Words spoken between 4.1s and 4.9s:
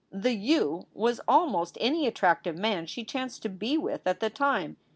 the time.